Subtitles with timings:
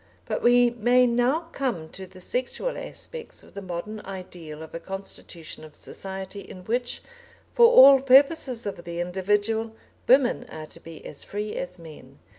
[0.25, 4.79] But we may now come to the sexual aspects of the modern ideal of a
[4.79, 7.03] constitution of society in which,
[7.53, 9.75] for all purposes of the individual,
[10.07, 12.17] women are to be as free as men.